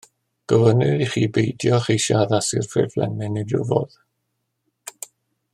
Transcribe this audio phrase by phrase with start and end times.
[0.51, 4.03] Gofynnir ichi beidio â cheisio addasu'r ffurflen mewn unrhyw fodd